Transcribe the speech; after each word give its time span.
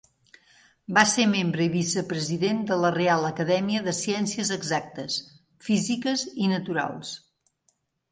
Va 0.97 1.01
ser 1.09 1.25
membre 1.33 1.63
i 1.67 1.71
vicepresident 1.73 2.63
de 2.71 2.77
la 2.83 2.91
Reial 2.95 3.27
Acadèmia 3.29 3.81
de 3.89 3.93
Ciències 3.97 4.49
Exactes, 4.57 5.19
Físiques 5.67 6.25
i 6.47 6.51
Naturals. 6.55 7.13